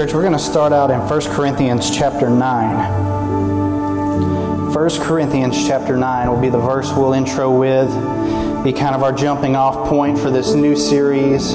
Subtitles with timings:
[0.00, 4.72] church, we're going to start out in 1 Corinthians chapter 9.
[4.72, 7.90] 1 Corinthians chapter 9 will be the verse we'll intro with,
[8.64, 11.54] be kind of our jumping off point for this new series.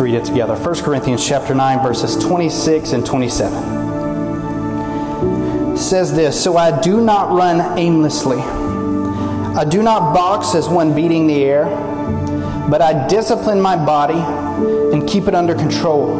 [0.00, 0.56] Read it together.
[0.56, 3.52] 1 Corinthians chapter 9 verses 26 and 27.
[5.74, 8.42] It says this, "So I do not run aimlessly.
[9.56, 11.68] I do not box as one beating the air,
[12.70, 14.24] but I discipline my body
[14.90, 16.16] and keep it under control,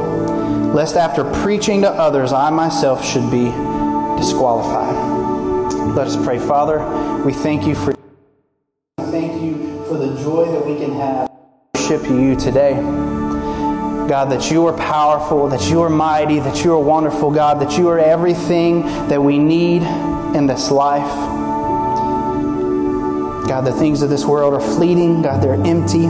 [0.75, 3.51] lest after preaching to others I myself should be
[4.19, 4.95] disqualified."
[5.97, 6.39] Let us pray.
[6.39, 6.83] Father,
[7.25, 7.95] we thank you for
[14.21, 17.79] God, that you are powerful, that you are mighty, that you are wonderful, God, that
[17.79, 19.81] you are everything that we need
[20.37, 21.09] in this life.
[23.49, 26.03] God, the things of this world are fleeting, God, they're empty.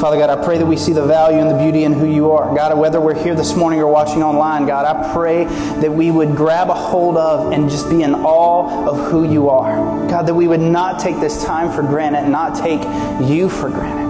[0.00, 2.30] Father God, I pray that we see the value and the beauty in who you
[2.30, 2.56] are.
[2.56, 6.34] God, whether we're here this morning or watching online, God, I pray that we would
[6.34, 10.08] grab a hold of and just be in awe of who you are.
[10.08, 12.80] God, that we would not take this time for granted, not take
[13.28, 14.05] you for granted.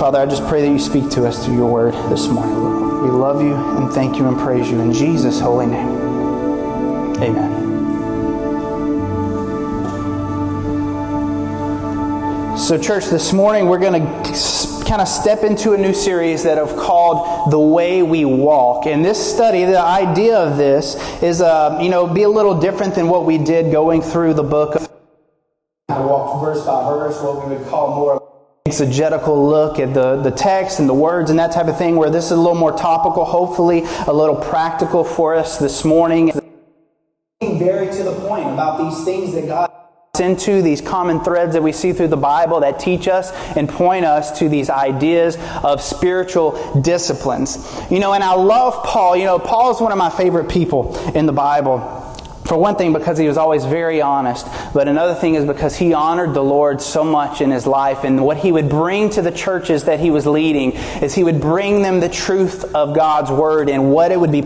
[0.00, 2.54] Father, I just pray that you speak to us through your word this morning.
[3.02, 5.88] We love you and thank you and praise you in Jesus' holy name.
[7.18, 7.60] Amen.
[12.56, 16.56] So, church, this morning we're going to kind of step into a new series that
[16.56, 18.86] I've called The Way We Walk.
[18.86, 22.94] And this study, the idea of this is, uh, you know, be a little different
[22.94, 24.88] than what we did going through the book of
[25.88, 28.19] kind of walk verse by verse, what we would call more
[28.70, 32.08] exegetical look at the, the text and the words and that type of thing, where
[32.08, 36.30] this is a little more topical, hopefully a little practical for us this morning.
[37.42, 39.72] Very to the point about these things that God
[40.20, 44.04] into these common threads that we see through the Bible that teach us and point
[44.04, 47.56] us to these ideas of spiritual disciplines.
[47.90, 49.16] You know, and I love Paul.
[49.16, 52.09] You know, Paul is one of my favorite people in the Bible.
[52.50, 54.44] For one thing, because he was always very honest.
[54.74, 58.02] But another thing is because he honored the Lord so much in his life.
[58.02, 61.40] And what he would bring to the churches that he was leading is he would
[61.40, 64.42] bring them the truth of God's word and what it would be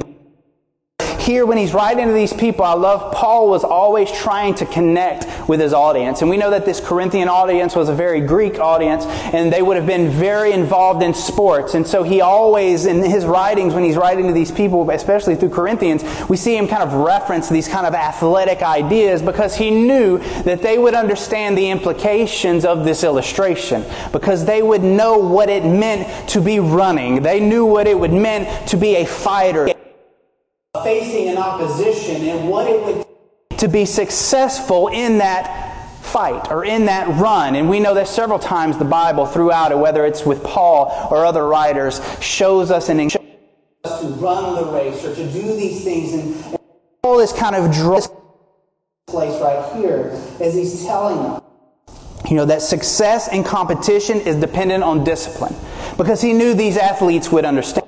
[1.19, 5.25] here when he's writing to these people, I love Paul was always trying to connect
[5.49, 6.21] with his audience.
[6.21, 9.77] And we know that this Corinthian audience was a very Greek audience and they would
[9.77, 11.75] have been very involved in sports.
[11.75, 15.51] And so he always, in his writings, when he's writing to these people, especially through
[15.51, 20.19] Corinthians, we see him kind of reference these kind of athletic ideas because he knew
[20.45, 25.65] that they would understand the implications of this illustration because they would know what it
[25.65, 27.23] meant to be running.
[27.23, 29.69] They knew what it would meant to be a fighter
[30.83, 33.04] facing an opposition and what it would
[33.65, 37.57] to be successful in that fight or in that run.
[37.57, 41.25] And we know that several times the Bible throughout it, whether it's with Paul or
[41.25, 43.23] other writers, shows us and shows
[43.85, 46.13] us to run the race or to do these things.
[46.13, 46.59] And
[47.03, 48.09] Paul is kind of this
[49.07, 50.11] place right here
[50.41, 51.43] as he's telling us.
[52.29, 55.55] You know, that success in competition is dependent on discipline.
[55.97, 57.84] Because he knew these athletes would understand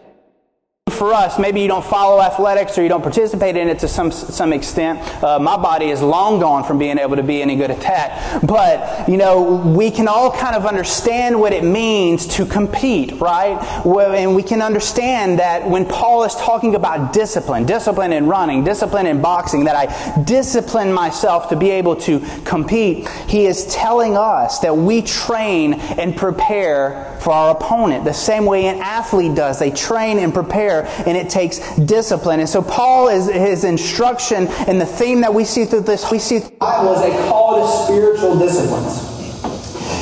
[0.96, 4.10] for us, maybe you don't follow athletics or you don't participate in it to some
[4.10, 5.00] some extent.
[5.22, 8.42] Uh, my body is long gone from being able to be any good at that.
[8.46, 13.56] But you know, we can all kind of understand what it means to compete, right?
[13.84, 19.06] And we can understand that when Paul is talking about discipline, discipline in running, discipline
[19.06, 24.60] in boxing, that I discipline myself to be able to compete, he is telling us
[24.60, 29.58] that we train and prepare for our opponent the same way an athlete does.
[29.58, 32.40] They train and prepare and it takes discipline.
[32.40, 36.18] And so Paul is his instruction and the theme that we see through this, we
[36.18, 39.16] see was a call to spiritual disciplines.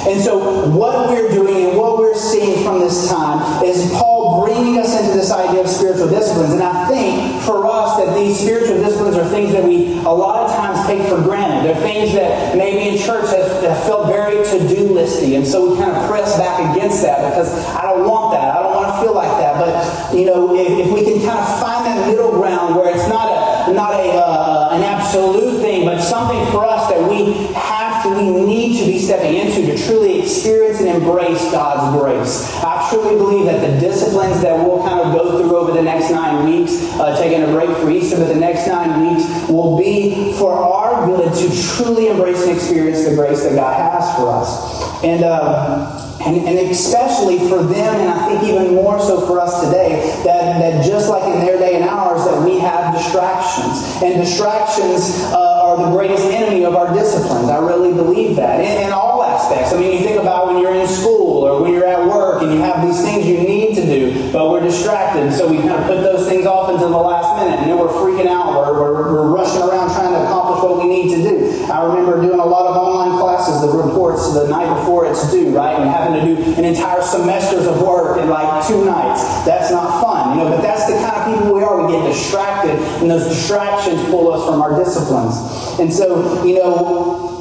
[0.07, 4.79] And so what we're doing and what we're seeing from this time is Paul bringing
[4.79, 6.53] us into this idea of spiritual disciplines.
[6.53, 10.45] And I think for us that these spiritual disciplines are things that we a lot
[10.45, 11.65] of times take for granted.
[11.65, 15.37] They're things that maybe in church have, have felt very to-do listy.
[15.37, 18.57] And so we kind of press back against that because I don't want that.
[18.57, 19.44] I don't want to feel like that.
[19.59, 23.09] But, you know, if, if we can kind of find that middle ground where it's
[23.09, 27.84] not a, not a, uh, an absolute thing, but something for us that we have
[28.05, 32.53] to, we need to be stepping into to truly experience and embrace God's grace.
[32.63, 36.11] I truly believe that the disciplines that we'll kind of go through over the next
[36.11, 40.33] nine weeks, uh, taking a break for Easter, but the next nine weeks will be
[40.35, 45.03] for our good to truly embrace and experience the grace that God has for us.
[45.03, 49.61] And, uh, And, and, especially for them, and I think even more so for us
[49.61, 54.01] today, that, that just like in their day and ours, that we have distractions.
[54.01, 57.49] And distractions uh, are the greatest enemy of our disciplines.
[57.51, 58.61] I really believe that.
[58.61, 59.73] In, in all aspects.
[59.73, 62.53] I mean, you think about when you're in school or when you're at work and
[62.53, 65.33] you have these things you need to do, but we're distracted.
[65.33, 67.89] So we kind of put those things off until the last minute, and then we're
[67.89, 68.55] freaking out.
[68.55, 71.65] We're, we're, we're rushing around trying to accomplish what we need to do.
[71.73, 75.57] I remember doing a lot of online classes, the reports the night before it's due,
[75.57, 75.75] right?
[75.75, 79.23] And having to do an entire semesters of work in like two nights.
[79.45, 81.87] That's not fun, you know, but that's the kind of people we are.
[81.87, 85.37] We get distracted, and those distractions pull us from our disciplines.
[85.79, 87.35] And so, you know,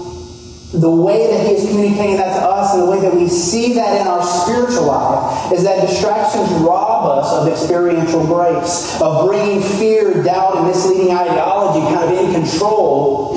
[0.73, 3.73] the way that he is communicating that to us and the way that we see
[3.73, 9.61] that in our spiritual life is that distractions rob us of experiential grace, of bringing
[9.77, 13.35] fear, doubt, and misleading ideology kind of in control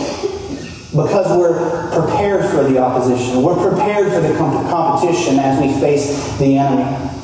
[0.97, 3.43] because we're prepared for the opposition.
[3.43, 7.16] We're prepared for the competition as we face the enemy.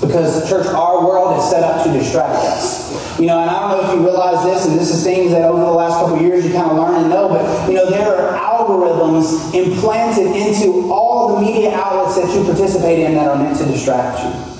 [0.00, 3.18] Because, the church, our world is set up to distract us.
[3.18, 5.42] You know, and I don't know if you realize this, and this is things that
[5.42, 8.10] over the last couple years you kind of learn and know, but, you know, there
[8.10, 13.56] are algorithms implanted into all the media outlets that you participate in that are meant
[13.58, 14.54] to distract you.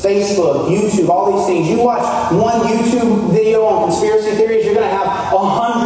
[0.00, 1.68] Facebook, YouTube, all these things.
[1.68, 5.79] You watch one YouTube video on conspiracy theories, you're going to have a hundred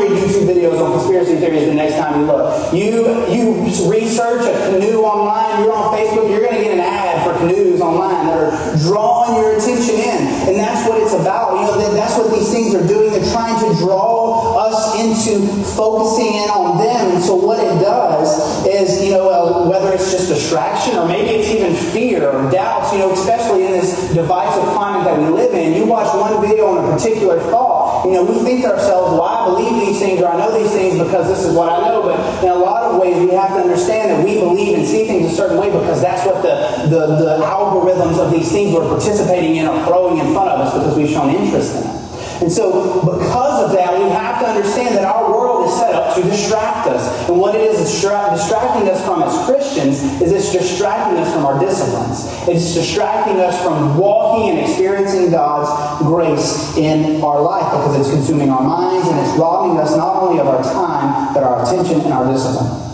[1.25, 2.73] conspiracy theories the next time you look.
[2.73, 7.25] You you research a canoe online, you're on Facebook, you're going to get an ad
[7.25, 11.55] for canoes online that are drawing your attention in, and that's what it's about.
[11.55, 13.13] You know, that's what these things are doing.
[13.13, 17.17] They're trying to draw us into focusing in on them.
[17.17, 21.31] And so what it does is, you know, uh, whether it's just distraction or maybe
[21.31, 22.93] it's even fear or doubts.
[22.93, 26.67] You know, especially in this divisive climate that we live in, you watch one video
[26.67, 27.74] on a particular thought,
[28.05, 30.73] you know, we think to ourselves, well, I believe these things or I know these
[30.73, 32.03] things because this is what I know.
[32.03, 35.07] But in a lot of ways, we have to understand that we believe and see
[35.07, 38.89] things a certain way because that's what the, the, the algorithms of these things we're
[38.89, 42.05] participating in are throwing in front of us because we've shown interest in it.
[42.43, 46.15] And so, because of that, we have to understand that our world is set up
[46.17, 47.29] to distract us.
[47.29, 51.59] And what it is distracting us from as Christians is it's distracting us from our
[51.59, 52.27] disciplines.
[52.49, 58.51] It's distracting us from walking and experiencing God's grace in our life because it's consuming
[58.51, 62.13] our minds and it's robbing us not only of our time, but our attention and
[62.13, 62.85] our discipline.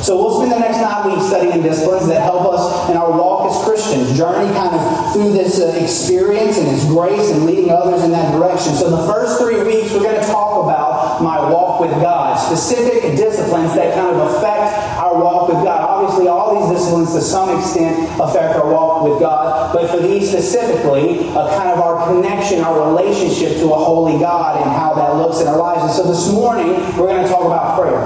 [0.00, 3.52] So we'll spend the next nine weeks studying disciplines that help us in our walk
[3.52, 8.02] as Christians, journey kind of through this uh, experience and His grace and leading others
[8.04, 8.72] in that direction.
[8.74, 13.16] So the first three weeks, we're going to talk about my walk with God, specific
[13.16, 15.80] disciplines that kind of affect our walk with God.
[15.80, 20.30] Obviously, all these disciplines to some extent affect our walk with God, but for these
[20.30, 25.40] specifically, kind of our connection, our relationship to a holy God and how that looks
[25.40, 25.82] in our lives.
[25.82, 28.00] And so this morning, we're going to talk about prayer.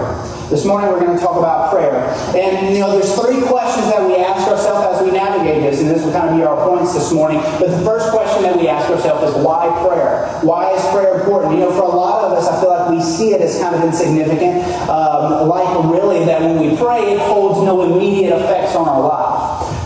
[0.51, 2.13] This morning we're going to talk about prayer.
[2.37, 5.89] And, you know, there's three questions that we ask ourselves as we navigate this, and
[5.89, 7.41] this will kind of be our points this morning.
[7.59, 10.29] But the first question that we ask ourselves is why prayer?
[10.43, 11.55] Why is prayer important?
[11.55, 13.75] You know, for a lot of us, I feel like we see it as kind
[13.75, 14.63] of insignificant.
[14.89, 19.24] Um, like, really, that when we pray, it holds no immediate effects on our life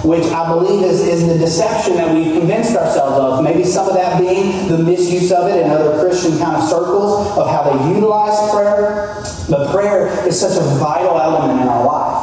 [0.04, 3.44] which I believe is, is the deception that we've convinced ourselves of.
[3.44, 7.26] Maybe some of that being the misuse of it in other Christian kind of circles
[7.36, 9.22] of how they utilize prayer.
[9.48, 12.17] But prayer is such a vital element in our life.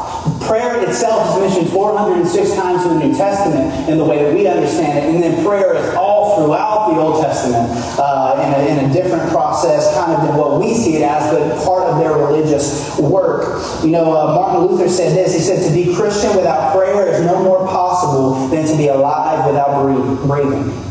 [0.48, 4.48] Prayer itself is mentioned 406 times in the New Testament in the way that we
[4.48, 5.04] understand it.
[5.14, 9.30] And then prayer is all throughout the Old Testament uh, in, a, in, a, different
[9.32, 13.62] process, kind of than what we see it as, but part of their religious work.
[13.84, 15.34] You know, uh, Martin Luther said this.
[15.34, 19.48] He said, To be Christian without prayer is no more possible than to be alive
[19.48, 19.82] without
[20.28, 20.86] breathing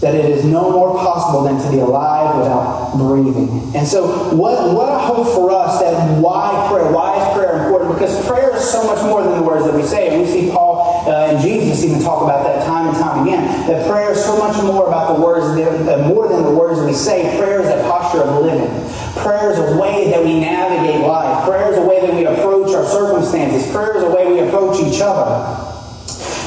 [0.00, 2.79] that it is no more possible than to be alive without
[3.10, 3.74] breathing.
[3.74, 7.98] And so, what, what I hope for us that why prayer, why is prayer important?
[7.98, 10.08] Because prayer is so much more than the words that we say.
[10.08, 13.42] And we see Paul uh, and Jesus even talk about that time and time again.
[13.66, 16.78] That prayer is so much more about the words, that, uh, more than the words
[16.78, 17.36] that we say.
[17.38, 18.70] Prayer is a posture of living.
[19.22, 21.44] Prayer is a way that we navigate life.
[21.44, 23.70] Prayer is a way that we approach our circumstances.
[23.72, 25.69] Prayer is a way we approach each other.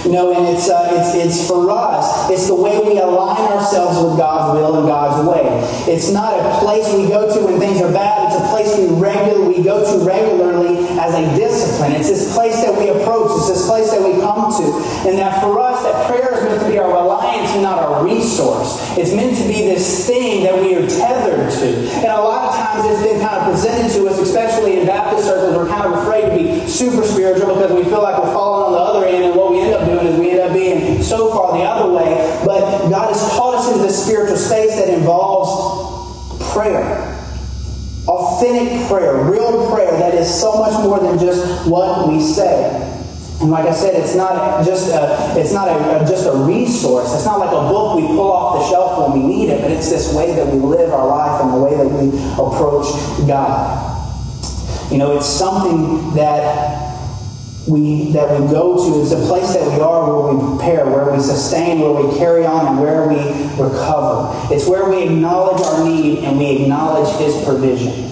[0.03, 3.97] You know, and it's, uh, it's, it's for us, it's the way we align ourselves
[4.03, 5.43] with God's will and God's way.
[5.91, 8.27] It's not a place we go to when things are bad.
[8.27, 11.93] It's a place we regularly we go to regularly as a discipline.
[11.93, 13.31] It's this place that we approach.
[13.37, 14.65] It's this place that we come to.
[15.07, 18.03] And that for us, that prayer is meant to be our reliance and not our
[18.03, 18.81] resource.
[18.97, 21.67] It's meant to be this thing that we are tethered to.
[22.01, 25.27] And a lot of times it's been kind of presented to us, especially in Baptist
[25.27, 28.65] circles, we're kind of afraid to be super spiritual because we feel like we're falling
[28.65, 31.01] on the other end and what we end up doing is we end up being
[31.17, 32.41] so far the other way.
[32.45, 37.09] But God has called us into this spiritual space that involves prayer.
[38.07, 42.89] Authentic prayer, real prayer that is so much more than just what we say.
[43.41, 47.13] And like I said, it's not just a, it's not a, just a resource.
[47.13, 49.71] It's not like a book we pull off the shelf when we need it, but
[49.71, 52.87] it's this way that we live our life and the way that we approach
[53.27, 53.89] God.
[54.91, 56.92] You know, it's something that
[57.67, 59.01] we that we go to.
[59.01, 62.45] It's a place that we are where we prepare, where we sustain, where we carry
[62.45, 63.15] on, and where we
[63.61, 64.31] recover.
[64.53, 68.11] It's where we acknowledge our need and we acknowledge His provision.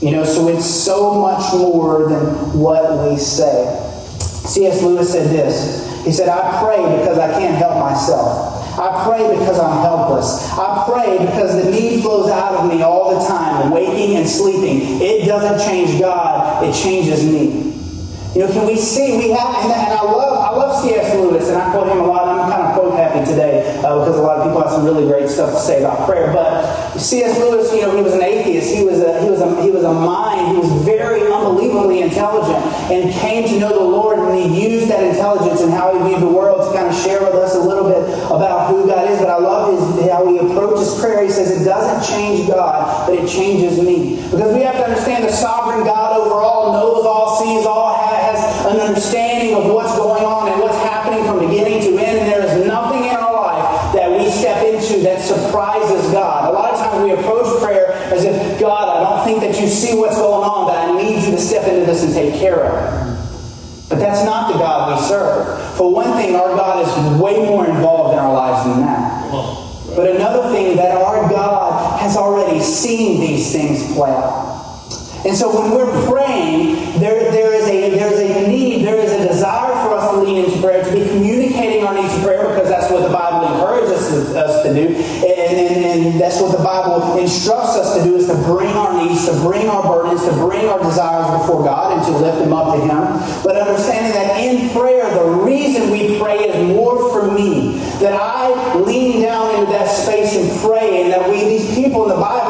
[0.00, 3.82] You know, so it's so much more than what we say.
[4.20, 4.82] C.S.
[4.82, 6.04] Lewis said this.
[6.04, 8.78] He said, I pray because I can't help myself.
[8.78, 10.50] I pray because I'm helpless.
[10.52, 15.00] I pray because the need flows out of me all the time, waking and sleeping.
[15.00, 17.75] It doesn't change God, it changes me.
[18.36, 19.16] You know, can we see?
[19.16, 21.16] We have, and, I love, I love C.S.
[21.16, 22.28] Lewis, and I quote him a lot.
[22.28, 25.08] I'm kind of quote happy today uh, because a lot of people have some really
[25.08, 26.34] great stuff to say about prayer.
[26.34, 27.38] But C.S.
[27.38, 28.76] Lewis, you know, he was an atheist.
[28.76, 30.52] He was a, he was a, he was a mind.
[30.52, 32.60] He was very unbelievably intelligent,
[32.92, 34.18] and came to know the Lord.
[34.18, 37.24] And he used that intelligence and how he viewed the world to kind of share
[37.24, 39.18] with us a little bit about who God is.
[39.18, 41.24] But I love his, how he approaches prayer.
[41.24, 45.24] He says it doesn't change God, but it changes me because we have to understand
[45.24, 47.85] the sovereign God over all knows all, sees all
[59.86, 62.64] see what's going on, but I need you to step into this and take care
[62.64, 63.88] of.
[63.88, 65.76] But that's not the God we serve.
[65.76, 69.30] For one thing, our God is way more involved in our lives than that.
[69.94, 74.55] But another thing, that our God has already seen these things play out.
[75.26, 79.26] And so when we're praying, there, there is a there's a need, there is a
[79.26, 82.68] desire for us to lean into prayer, to be communicating our needs to prayer, because
[82.68, 84.06] that's what the Bible encourages
[84.36, 84.94] us to do.
[84.94, 88.94] And, and, and that's what the Bible instructs us to do is to bring our
[89.02, 92.52] needs, to bring our burdens, to bring our desires before God and to lift them
[92.52, 93.42] up to Him.
[93.42, 97.78] But understanding that in prayer, the reason we pray is more for me.
[97.98, 102.10] That I lean down into that space and pray, and that we, these people in
[102.10, 102.45] the Bible,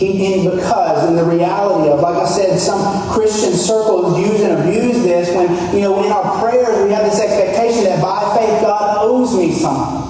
[0.00, 2.80] He, and because in the reality of, like I said, some
[3.12, 7.20] Christian circles use and abuse this when, you know, in our prayers we have this
[7.20, 10.08] expectation that by faith God owes me something.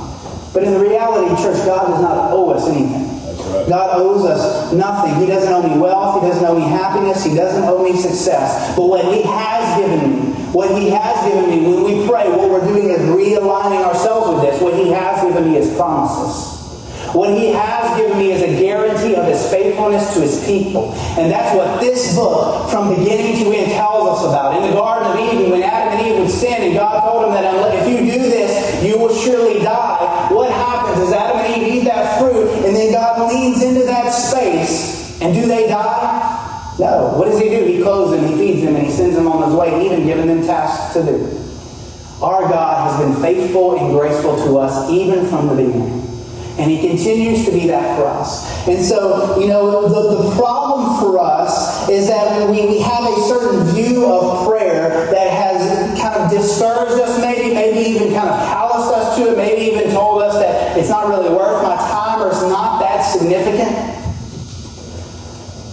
[0.54, 3.10] But in the reality, church, God does not owe us anything.
[3.68, 5.14] God owes us nothing.
[5.16, 6.22] He doesn't owe me wealth.
[6.22, 7.24] He doesn't owe me happiness.
[7.24, 8.76] He doesn't owe me success.
[8.76, 12.48] But what He has given me, what He has given me, when we pray, what
[12.48, 14.62] we're doing is realigning ourselves with this.
[14.62, 16.59] What He has given me is promises.
[17.12, 20.94] What he has given me is a guarantee of his faithfulness to his people.
[21.18, 24.56] And that's what this book, from beginning to end, tells us about.
[24.56, 27.32] In the Garden of Eden, when Adam and Eve would sin, and God told them
[27.32, 30.28] that if you do this, you will surely die.
[30.30, 34.10] What happens is Adam and Eve eat that fruit, and then God leans into that
[34.10, 35.20] space.
[35.20, 36.76] And do they die?
[36.78, 37.14] No.
[37.18, 37.64] What does he do?
[37.64, 40.28] He clothes them, he feeds them, and he sends them on his way, even giving
[40.28, 41.36] them tasks to do.
[42.22, 46.09] Our God has been faithful and graceful to us even from the beginning.
[46.58, 48.66] And he continues to be that for us.
[48.68, 53.16] And so, you know, the, the problem for us is that we, we have a
[53.28, 58.36] certain view of prayer that has kind of discouraged us, maybe, maybe even kind of
[58.48, 62.20] calloused us to it, maybe even told us that it's not really worth my time
[62.20, 63.74] or it's not that significant.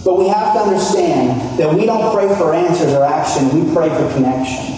[0.04, 3.88] But we have to understand that we don't pray for answers or action, we pray
[3.90, 4.77] for connection.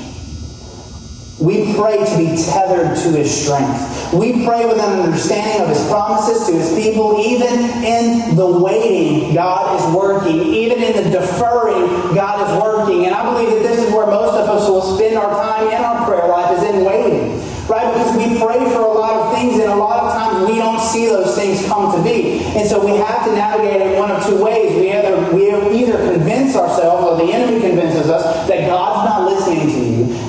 [1.40, 4.12] We pray to be tethered to His strength.
[4.12, 7.18] We pray with an understanding of His promises to His people.
[7.18, 10.36] Even in the waiting, God is working.
[10.36, 13.06] Even in the deferring, God is working.
[13.06, 15.80] And I believe that this is where most of us will spend our time in
[15.82, 17.40] our prayer life, is in waiting.
[17.70, 17.86] Right?
[17.94, 20.80] Because we pray for a lot of things, and a lot of times we don't
[20.80, 22.42] see those things come to be.
[22.58, 24.74] And so we have to navigate in one of two ways.
[24.74, 28.89] We either, we either convince ourselves, or the enemy convinces us, that God's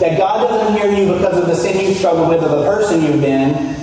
[0.02, 3.02] that God doesn't hear you because of the sin you struggled with or the person
[3.04, 3.78] you've been.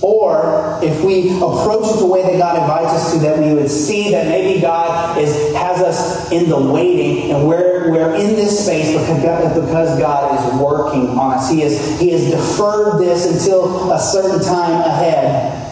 [0.00, 3.70] Or if we approach it the way that God invites us to, that we would
[3.70, 8.64] see that maybe God is has us in the waiting and we're, we're in this
[8.64, 11.50] space because God, is working on us.
[11.50, 15.62] He, is, he has deferred this until a certain time ahead.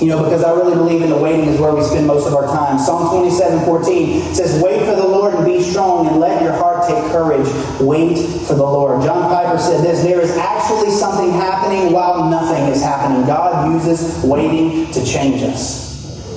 [0.00, 2.34] You know, because I really believe in the waiting is where we spend most of
[2.34, 2.78] our time.
[2.78, 6.69] Psalm 27 14 says, Wait for the Lord and be strong, and let your heart
[7.10, 7.46] courage.
[7.80, 8.16] Wait
[8.46, 9.02] for the Lord.
[9.02, 13.26] John Piper said this there is actually something happening while nothing is happening.
[13.26, 15.90] God uses waiting to change us.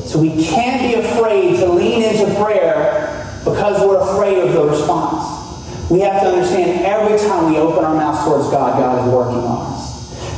[0.09, 5.89] So we can't be afraid to lean into prayer because we're afraid of the response.
[5.89, 9.39] We have to understand every time we open our mouths towards God, God is working
[9.39, 9.93] on us.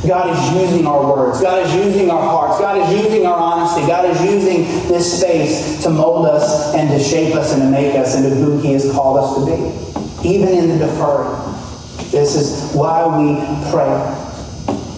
[0.06, 1.40] God is using our words.
[1.40, 2.60] God is using our hearts.
[2.60, 3.86] God is using our honesty.
[3.86, 7.94] God is using this space to mold us and to shape us and to make
[7.94, 9.95] us into who He has called us to be.
[10.24, 11.54] Even in the deferring.
[12.10, 13.36] This is why we
[13.70, 14.24] pray.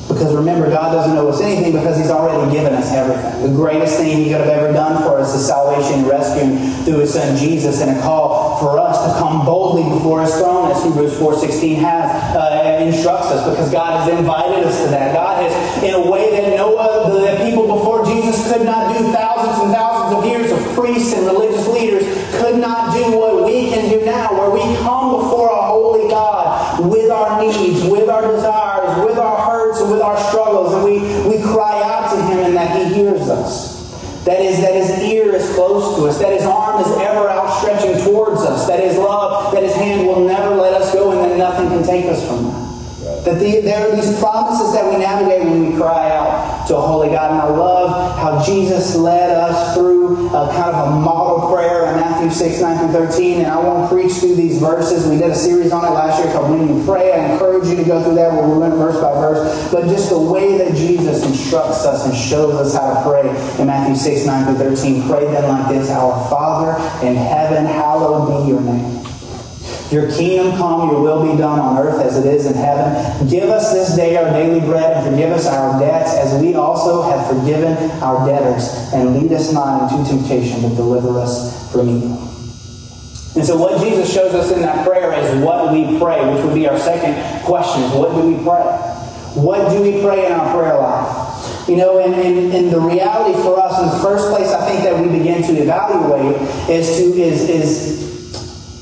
[0.09, 3.43] Because remember, God doesn't owe us anything because He's already given us everything.
[3.43, 7.01] The greatest thing He could have ever done for us is salvation and rescue through
[7.01, 10.83] His Son Jesus and a call for us to come boldly before His throne, as
[10.83, 15.15] Hebrews 4.16 has, uh, instructs us, because God has invited us to that.
[15.15, 19.05] God has, in a way that no other, that people before Jesus could not do,
[19.13, 22.03] thousands and thousands of years of priests and religious leaders
[22.41, 22.88] could not
[43.39, 47.09] The, there are these promises that we navigate when we cry out to a holy
[47.09, 47.31] God.
[47.31, 51.97] And I love how Jesus led us through a kind of a model prayer in
[51.97, 53.39] Matthew 6, 9 through 13.
[53.41, 55.07] And I won't preach through these verses.
[55.09, 57.13] We did a series on it last year called When You Pray.
[57.13, 59.73] I encourage you to go through that where we went verse by verse.
[59.73, 63.29] But just the way that Jesus instructs us and shows us how to pray
[63.61, 65.09] in Matthew 6, 9 through 13.
[65.09, 66.77] Pray then like this Our Father
[67.07, 69.08] in heaven, hallowed be your name.
[69.91, 73.27] Your kingdom come, your will be done on earth as it is in heaven.
[73.29, 77.03] Give us this day our daily bread and forgive us our debts as we also
[77.03, 78.93] have forgiven our debtors.
[78.93, 82.29] And lead us not into temptation, but deliver us from evil.
[83.35, 86.55] And so what Jesus shows us in that prayer is what we pray, which would
[86.55, 87.15] be our second
[87.45, 88.65] question is what do we pray?
[89.41, 91.69] What do we pray in our prayer life?
[91.69, 94.83] You know, and, and, and the reality for us, in the first place I think
[94.85, 96.37] that we begin to evaluate
[96.69, 98.08] is to is is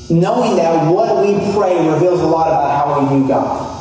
[0.09, 3.73] knowing that what we pray reveals a lot about how we view God.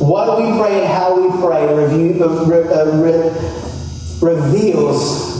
[0.00, 5.34] What we pray and how we pray review, uh, re, uh, re, reveals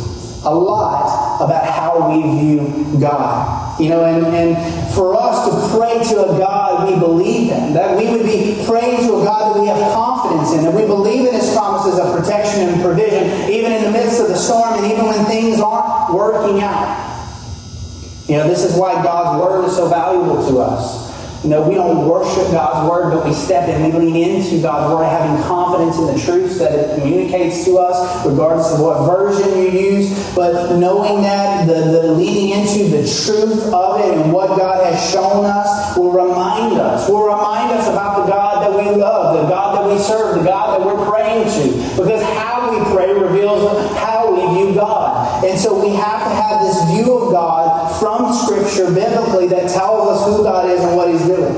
[0.45, 3.81] a lot about how we view God.
[3.81, 7.97] You know, and, and for us to pray to a God we believe in, that
[7.99, 11.27] we would be praying to a God that we have confidence in, that we believe
[11.27, 14.93] in His promises of protection and provision, even in the midst of the storm and
[14.93, 17.14] even when things aren't working out.
[18.27, 21.05] You know, this is why God's Word is so valuable to us.
[21.45, 24.95] You know, we don't worship God's Word, but we step in, we lean into God's
[24.95, 29.59] Word, having confidence in the truths that it communicates to us, regardless of what version
[29.59, 30.35] you use.
[30.35, 35.13] But knowing that, the, the leading into the truth of it and what God has
[35.13, 39.49] shown us will remind us, will remind us about the God that we love, the
[39.51, 42.03] God that we serve, the God that we're praying to.
[42.03, 45.44] Because how we pray reveals how we view God.
[45.55, 50.09] And so we have to have this view of God from Scripture biblically that tells
[50.11, 51.55] us who God is and what He's doing.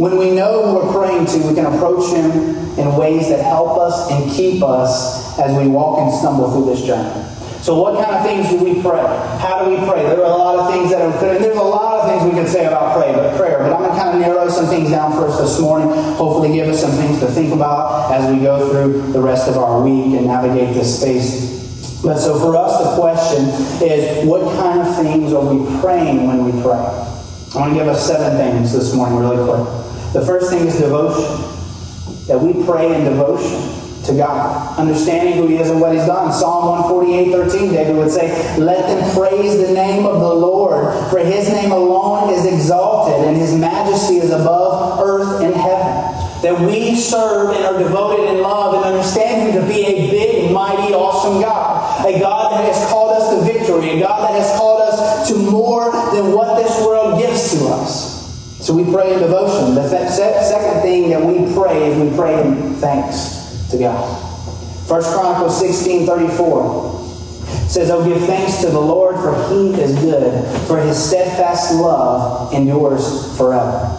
[0.00, 2.32] When we know who we're praying to, we can approach Him
[2.80, 6.82] in ways that help us and keep us as we walk and stumble through this
[6.82, 7.12] journey.
[7.60, 9.04] So, what kind of things do we pray?
[9.36, 10.00] How do we pray?
[10.04, 12.40] There are a lot of things that are, and there's a lot of things we
[12.40, 13.58] can say about pray, but prayer.
[13.58, 15.92] But I'm going to kind of narrow some things down for us this morning.
[16.16, 19.58] Hopefully, give us some things to think about as we go through the rest of
[19.58, 21.52] our week and navigate this space
[22.02, 23.46] but so for us, the question
[23.86, 26.72] is what kind of things are we praying when we pray?
[27.54, 29.62] I want to give us seven things this morning, really quick.
[30.12, 31.48] The first thing is devotion.
[32.26, 33.60] That we pray in devotion
[34.04, 36.32] to God, understanding who He is and what He's done.
[36.32, 41.18] Psalm 148 13, David would say, Let them praise the name of the Lord, for
[41.18, 46.20] His name alone is exalted, and His majesty is above earth and heaven.
[46.42, 50.94] That we serve and are devoted in love and understanding to be a big, mighty,
[50.94, 51.71] awesome God
[52.14, 55.36] a God that has called us to victory, a God that has called us to
[55.36, 58.12] more than what this world gives to us.
[58.64, 59.74] So we pray in devotion.
[59.74, 64.32] The second thing that we pray is we pray in thanks to God.
[64.88, 67.02] 1 Chronicles 16 34
[67.68, 72.52] says, Oh, give thanks to the Lord, for he is good, for his steadfast love
[72.52, 73.98] endures forever.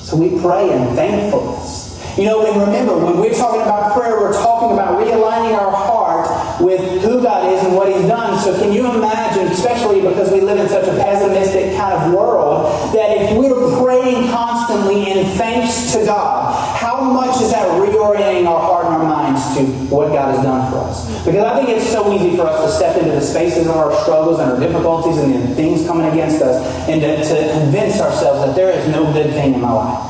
[0.00, 1.87] So we pray in thankfulness.
[2.18, 6.60] You know, and remember, when we're talking about prayer, we're talking about realigning our heart
[6.60, 8.36] with who God is and what He's done.
[8.42, 12.92] So can you imagine, especially because we live in such a pessimistic kind of world,
[12.92, 18.58] that if we're praying constantly in thanks to God, how much is that reorienting our
[18.58, 21.06] heart and our minds to what God has done for us?
[21.24, 23.94] Because I think it's so easy for us to step into the spaces of our
[24.02, 28.44] struggles and our difficulties and the things coming against us and to, to convince ourselves
[28.44, 30.07] that there is no good thing in my life.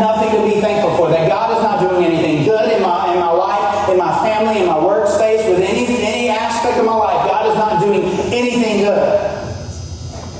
[0.00, 1.10] Nothing to be thankful for.
[1.10, 4.60] That God is not doing anything good in my, in my life, in my family,
[4.60, 7.28] in my workspace, with any, any aspect of my life.
[7.28, 9.36] God is not doing anything good.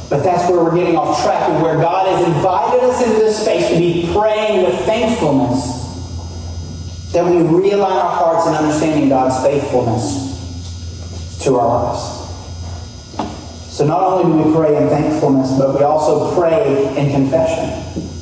[0.09, 3.41] But that's where we're getting off track and where God has invited us into this
[3.43, 5.85] space to be praying with thankfulness.
[7.13, 10.27] That we realign our hearts in understanding God's faithfulness
[11.43, 12.17] to our lives.
[13.73, 18.16] So not only do we pray in thankfulness, but we also pray in confession.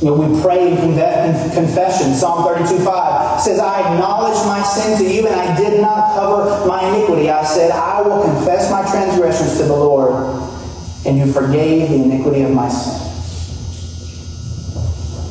[0.00, 0.96] You know, we pray in
[1.52, 2.14] confession.
[2.14, 6.66] Psalm 32 5 says, I acknowledge my sin to you, and I did not cover
[6.66, 7.28] my iniquity.
[7.30, 10.14] I said, I will confess my transgressions to the Lord,
[11.04, 13.10] and you forgave the iniquity of my sin.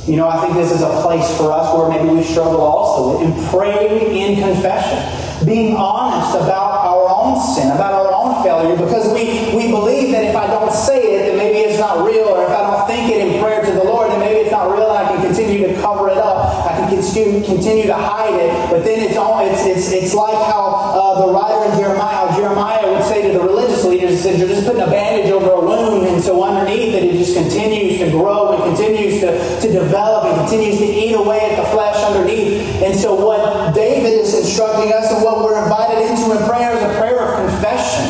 [0.10, 3.22] You know, I think this is a place for us where maybe we struggle also
[3.22, 9.06] in praying in confession, being honest about our own sin, about our own failure, because
[9.14, 12.44] we, we believe that if I don't say it, then maybe it's not real, or
[12.44, 14.90] if I don't think it in prayer to the Lord, then maybe it's not real,
[14.90, 16.66] and I can continue to cover it up.
[16.66, 18.52] I can continue, to hide it.
[18.70, 22.92] But then it's all, it's, it's, it's like how uh, the writer in Jeremiah, Jeremiah
[22.92, 25.62] would say to the religious leaders, he said, you're just putting a bandage over a
[25.62, 30.26] wound, and so underneath it, it just continues to grow and continues to, to develop
[30.26, 32.62] and continues to eat away at the flesh underneath.
[32.84, 36.84] And so what David is instructing us and what we're invited into in prayer is
[36.84, 38.06] a prayer of confession.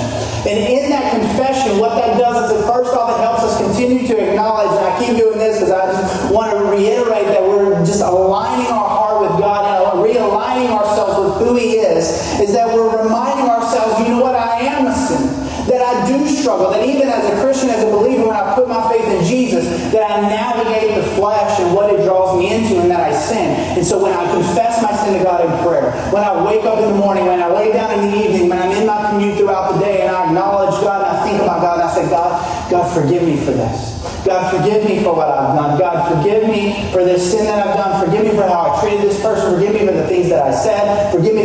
[0.47, 4.07] And in that confession, what that does is that first off, it helps us continue
[4.07, 7.75] to acknowledge, and I keep doing this because I just want to reiterate that we're
[7.85, 12.05] just aligning our heart with God and realigning ourselves with who He is,
[12.39, 15.49] is that we're reminding ourselves, you know what, I am a sinner.
[15.69, 18.67] That I do struggle, that even as a Christian, as a believer, when I put
[18.67, 22.81] my faith in Jesus, that I navigate the flesh and what it draws me into
[22.81, 23.77] and that I sin.
[23.77, 26.79] And so when I confess my sin to God in prayer, when I wake up
[26.79, 29.37] in the morning, when I lay down in the evening, when I'm in my commute
[29.37, 32.09] throughout the day and I acknowledge God and I think about God and I say,
[32.09, 33.99] God, God, forgive me for this.
[34.25, 35.79] God, forgive me for what I've done.
[35.79, 38.05] God, forgive me for this sin that I've done.
[38.05, 39.53] Forgive me for how I treated this person.
[39.53, 41.11] Forgive me for the things that I said.
[41.11, 41.38] Forgive me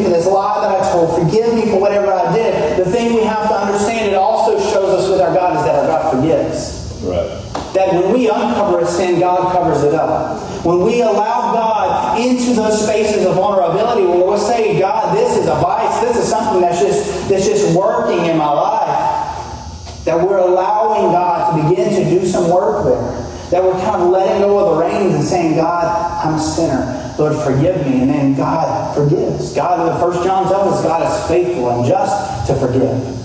[0.95, 1.31] for this lie that I told.
[1.31, 2.79] Forgive me for whatever I did.
[2.79, 5.75] The thing we have to understand, it also shows us with our God, is that
[5.75, 6.83] our God forgives.
[7.03, 7.41] Right.
[7.75, 10.65] That when we uncover a sin, God covers it up.
[10.65, 15.47] When we allow God into those spaces of vulnerability where we'll say, God, this is
[15.47, 20.05] a vice, this is something that's just that's just working in my life.
[20.05, 23.25] That we're allowing God to begin to do some work there.
[23.51, 26.84] That we're kind of letting go of the reins and saying, God, I'm a sinner.
[27.19, 28.01] Lord, forgive me.
[28.01, 29.55] And then God forgives.
[29.55, 33.25] God, the first John tells us God is faithful and just to forgive.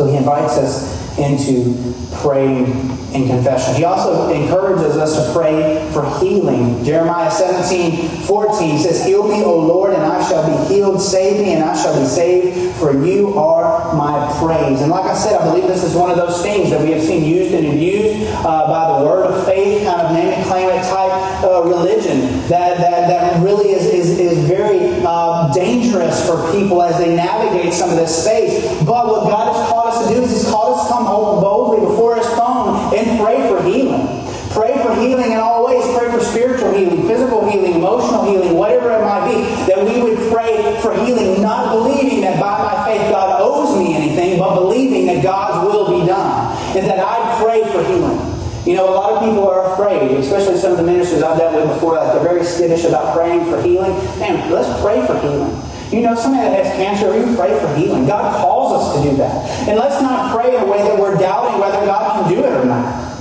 [0.00, 1.74] So he invites us into
[2.22, 2.66] praying
[3.12, 3.74] and confession.
[3.74, 6.82] He also encourages us to pray for healing.
[6.84, 11.02] Jeremiah 17, 14 says, Heal me, O Lord, and I shall be healed.
[11.02, 14.80] Save me, and I shall be saved, for you are my praise.
[14.80, 17.02] And like I said, I believe this is one of those things that we have
[17.02, 20.68] seen used and abused uh, by the word of faith, kind of name it, claim
[20.68, 26.50] it type uh, religion that, that, that really is, is, is very uh, dangerous for
[26.52, 28.66] people as they navigate some of this space.
[28.84, 31.86] But what God has called us to do is He's called us to come boldly
[31.86, 34.02] before His throne and pray for healing.
[34.50, 35.86] Pray for healing in all ways.
[35.96, 39.46] Pray for spiritual healing, physical healing, emotional healing, whatever it might be.
[39.70, 43.94] That we would pray for healing, not believing that by my faith God owes me
[43.94, 46.50] anything, but believing that God's will be done.
[46.76, 48.40] And that I pray for healing.
[48.66, 49.89] You know, a lot of people are afraid,
[50.30, 53.50] especially some of the ministers I've dealt with before, like they're very skittish about praying
[53.50, 53.90] for healing.
[54.22, 55.50] Man, let's pray for healing.
[55.90, 58.06] You know, somebody that has cancer, we pray for healing.
[58.06, 59.34] God calls us to do that.
[59.66, 62.52] And let's not pray in a way that we're doubting whether God can do it
[62.52, 63.18] or not.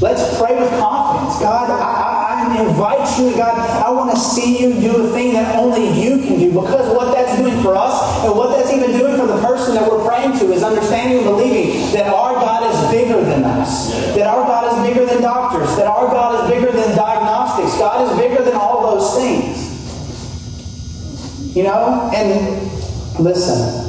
[0.00, 1.40] Let's pray with confidence.
[1.40, 2.07] God, I,
[2.48, 6.18] I, invite you, God, I want to see you do a thing that only you
[6.18, 6.48] can do.
[6.48, 9.90] Because what that's doing for us and what that's even doing for the person that
[9.90, 13.92] we're praying to is understanding and believing that our God is bigger than us.
[14.14, 15.76] That our God is bigger than doctors.
[15.76, 17.78] That our God is bigger than diagnostics.
[17.78, 19.66] God is bigger than all those things.
[21.56, 22.10] You know?
[22.14, 22.60] And
[23.20, 23.87] listen,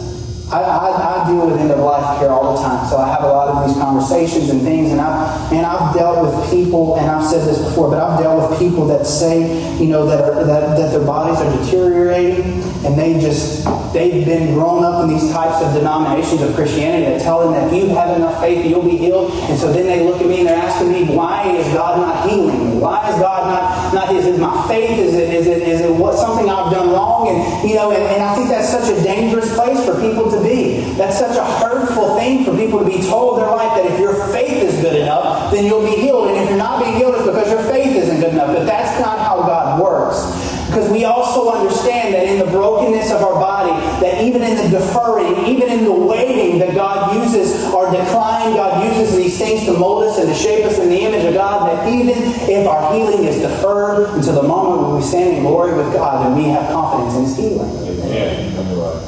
[0.52, 3.24] I, I, I, deal with end of life care all the time, so I have
[3.24, 7.06] a lot of these conversations and things, and I've and I've dealt with people, and
[7.06, 9.46] I've said this before, but I've dealt with people that say,
[9.78, 14.56] you know, that are, that that their bodies are deteriorating, and they just they've been
[14.56, 17.90] grown up in these types of denominations of Christianity that tell them that if you
[17.94, 20.58] have enough faith, you'll be healed, and so then they look at me and they're
[20.58, 22.82] asking me, why is God not healing me?
[22.82, 24.98] Why is God not not is it my faith?
[24.98, 27.28] Is it is it is it what something I've done wrong?
[27.30, 30.39] And you know, and, and I think that's such a dangerous place for people to
[30.42, 30.82] be.
[30.98, 34.16] That's such a hurtful thing for people to be told their life that if your
[34.34, 36.30] faith is good enough, then you'll be healed.
[36.30, 38.56] And if you're not being healed, it's because your faith isn't good enough.
[38.56, 40.26] But that's not how God works.
[40.68, 43.72] Because we also understand that in in the brokenness of our body,
[44.02, 48.86] that even in the deferring, even in the waiting, that God uses our decline, God
[48.88, 51.68] uses these things to mold us and to shape us in the image of God,
[51.68, 52.16] that even
[52.50, 56.26] if our healing is deferred until the moment when we stand in glory with God,
[56.26, 57.89] then we have confidence in His healing.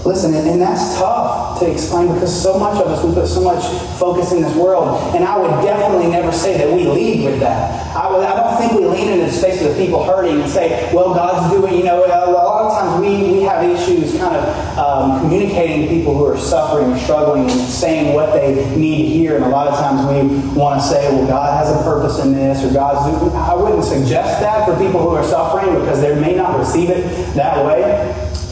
[0.06, 3.64] Listen, and, that's tough to explain because so much of us, we put so much
[4.00, 5.16] focus in this world.
[5.16, 7.96] And I would definitely never say that we lead with that.
[8.20, 11.54] I, don't think we lean into the space of people hurting and say, well, God's
[11.54, 15.84] doing, you know, a lot of times we, we have issues kind of um, communicating
[15.84, 19.36] to people who are suffering or struggling and saying what they need to hear.
[19.36, 22.34] And a lot of times we want to say, well, God has a purpose in
[22.34, 23.36] this or God's doing.
[23.36, 27.04] I wouldn't suggest that for people who are suffering because they may not receive it
[27.36, 27.82] that way.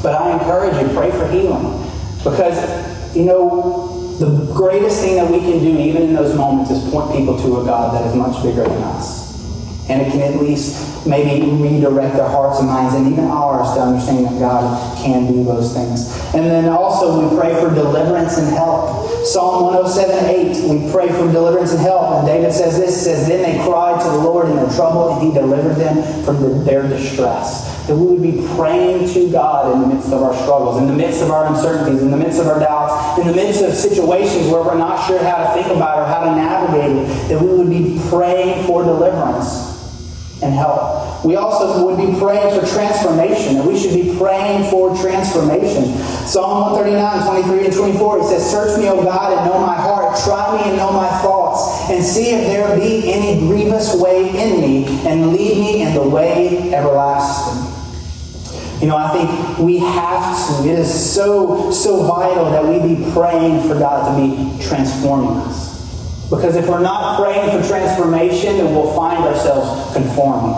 [0.01, 1.85] But I encourage you, pray for healing.
[2.23, 6.89] Because, you know, the greatest thing that we can do, even in those moments, is
[6.91, 9.28] point people to a God that is much bigger than us.
[9.89, 13.81] And it can at least maybe redirect their hearts and minds and even ours to
[13.81, 16.13] understand that God can do those things.
[16.35, 19.09] And then also we pray for deliverance and help.
[19.25, 22.19] Psalm 107, 8, we pray for deliverance and help.
[22.19, 25.27] And David says this, says, Then they cried to the Lord in their trouble, and
[25.27, 29.81] he delivered them from the, their distress that we would be praying to God in
[29.81, 32.45] the midst of our struggles, in the midst of our uncertainties, in the midst of
[32.45, 35.97] our doubts, in the midst of situations where we're not sure how to think about
[35.97, 39.68] or how to navigate it, that we would be praying for deliverance
[40.41, 41.23] and help.
[41.25, 45.93] We also would be praying for transformation, and we should be praying for transformation.
[46.25, 50.17] Psalm 139, 23 and 24, it says, Search me, O God, and know my heart.
[50.23, 54.61] Try me and know my thoughts, and see if there be any grievous way in
[54.61, 57.69] me, and lead me in the way everlasting.
[58.81, 60.69] You know, I think we have to.
[60.69, 65.68] It is so, so vital that we be praying for God to be transforming us.
[66.29, 70.53] Because if we're not praying for transformation, then we'll find ourselves conforming.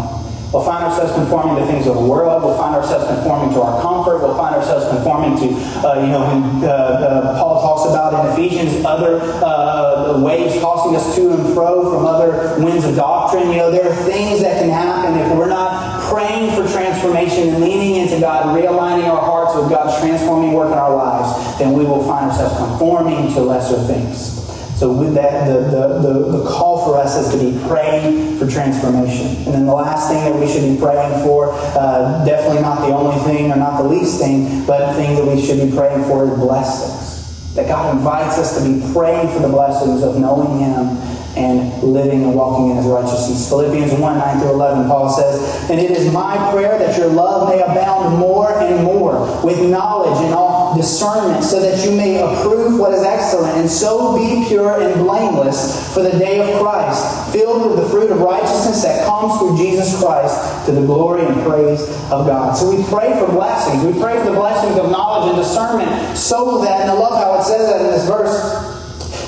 [0.51, 2.43] We'll find ourselves conforming to things of the world.
[2.43, 4.19] We'll find ourselves conforming to our comfort.
[4.19, 5.47] We'll find ourselves conforming to,
[5.87, 10.93] uh, you know, when uh, uh, Paul talks about in Ephesians other uh, waves tossing
[10.97, 13.49] us to and fro from other winds of doctrine.
[13.51, 17.63] You know, there are things that can happen if we're not praying for transformation and
[17.63, 21.85] leaning into God, realigning our hearts with God's transforming work in our lives, then we
[21.85, 24.40] will find ourselves conforming to lesser things.
[24.81, 28.49] So with that, the, the, the, the, call for us is to be praying for
[28.49, 29.27] transformation.
[29.45, 32.91] And then the last thing that we should be praying for, uh, definitely not the
[32.91, 36.03] only thing or not the least thing, but the thing that we should be praying
[36.05, 37.53] for is blessings.
[37.53, 40.97] That God invites us to be praying for the blessings of knowing Him
[41.37, 43.47] and living and walking in his righteousness.
[43.47, 47.47] Philippians 1 9 through 11, Paul says, And it is my prayer that your love
[47.47, 52.79] may abound more and more with knowledge and all discernment, so that you may approve
[52.79, 57.69] what is excellent, and so be pure and blameless for the day of Christ, filled
[57.71, 61.81] with the fruit of righteousness that comes through Jesus Christ to the glory and praise
[62.11, 62.53] of God.
[62.53, 63.83] So we pray for blessings.
[63.83, 67.39] We pray for the blessings of knowledge and discernment so that, and I love how
[67.39, 68.69] it says that in this verse,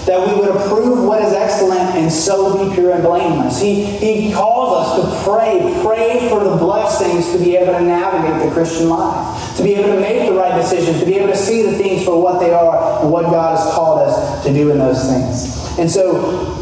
[0.06, 3.62] that we would approve what is excellent and so be pure and blameless.
[3.62, 8.46] He, he calls us to pray, pray for the blessings to be able to navigate
[8.46, 11.38] the Christian life, to be able to make the right decisions, to be able to
[11.38, 14.72] see the things for what they are and what God has called us to do
[14.72, 15.80] in those things.
[15.80, 16.60] And so,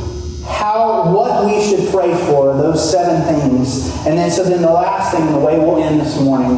[0.48, 3.90] how, what we should pray for, those seven things.
[4.06, 6.58] And then, so then the last thing, the way we'll end this morning,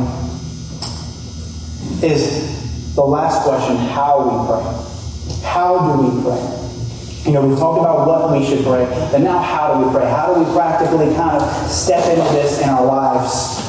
[2.04, 5.50] is the last question how we pray.
[5.50, 6.63] How do we pray?
[7.26, 10.10] You know, we've talked about what we should pray, but now how do we pray?
[10.10, 13.64] How do we practically kind of step into this in our lives?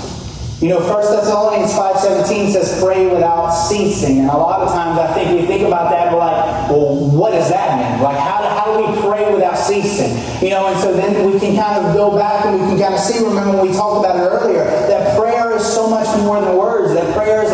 [0.61, 4.19] You know, 1 Thessalonians 5.17 says, pray without ceasing.
[4.19, 6.97] And a lot of times I think we think about that and we're like, well,
[7.15, 8.03] what does that mean?
[8.03, 10.19] Like, how do, how do we pray without ceasing?
[10.43, 12.95] You know, and so then we can kind of go back and we can kind
[12.95, 16.41] of see, remember when we talked about it earlier, that prayer is so much more
[16.41, 16.95] than words.
[16.95, 17.53] That prayer is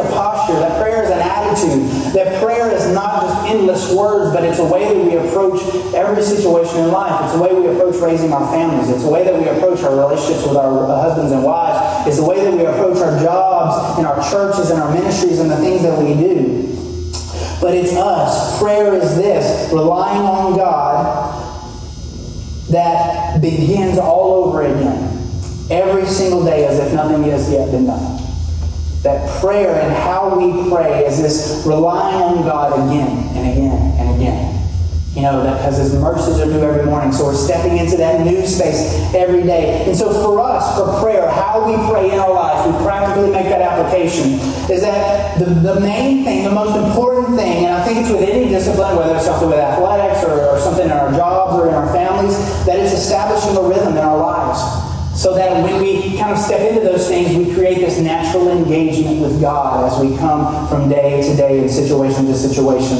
[3.70, 5.62] endless words, but it's a way that we approach
[5.94, 7.24] every situation in life.
[7.24, 8.90] It's a way we approach raising our families.
[8.90, 12.08] It's a way that we approach our relationships with our husbands and wives.
[12.08, 15.50] It's the way that we approach our jobs and our churches and our ministries and
[15.50, 16.66] the things that we do.
[17.60, 18.58] But it's us.
[18.60, 21.36] Prayer is this relying on God
[22.70, 25.06] that begins all over again.
[25.70, 28.19] Every single day as if nothing has yet been done.
[29.02, 34.16] That prayer and how we pray is this relying on God again and again and
[34.16, 34.60] again.
[35.14, 37.10] You know, that because His mercies are new every morning.
[37.10, 39.84] So we're stepping into that new space every day.
[39.88, 43.48] And so for us, for prayer, how we pray in our lives, we practically make
[43.48, 44.34] that application,
[44.68, 48.28] is that the, the main thing, the most important thing, and I think it's with
[48.28, 51.74] any discipline, whether it's something with athletics or, or something in our jobs or in
[51.74, 52.36] our families,
[52.66, 54.89] that it's establishing a rhythm in our lives
[55.20, 59.20] So that when we kind of step into those things, we create this natural engagement
[59.20, 62.96] with God as we come from day to day and situation to situation.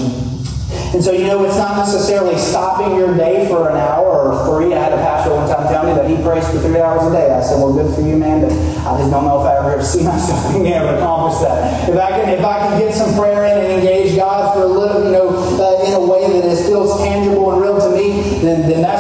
[0.93, 4.75] And so, you know, it's not necessarily stopping your day for an hour or three.
[4.75, 7.11] I had a pastor one time tell me that he prays for three hours a
[7.11, 7.33] day.
[7.33, 9.83] I said, well, good for you, man, but I just don't know if I ever
[9.83, 11.89] see myself being able to accomplish that.
[11.89, 14.67] If I can, if I can get some prayer in and engage God for a
[14.69, 18.41] little, you know, uh, in a way that is, feels tangible and real to me,
[18.45, 19.00] then, then that's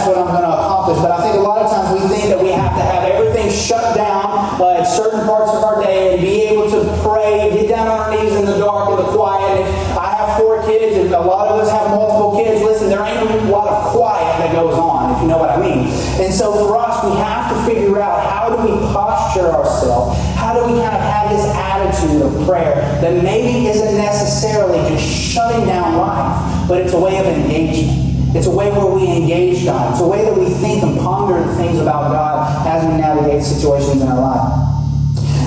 [22.46, 28.37] prayer that maybe isn't necessarily just shutting down life, but it's a way of engagement.
[28.37, 29.92] It's a way where we engage God.
[29.92, 34.03] It's a way that we think and ponder things about God as we navigate situations
[34.03, 34.70] in our life.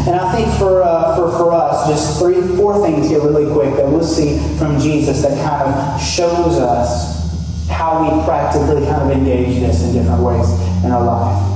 [0.06, 3.74] And I think for, uh, for, for us, just three, four things here really quick
[3.78, 7.24] that we'll see from Jesus that kind of shows us
[7.70, 10.50] how we practically kind of engage this in different ways
[10.84, 11.50] in our life.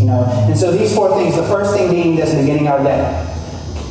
[0.00, 3.32] You know, and so these four things, the first thing being this beginning our day.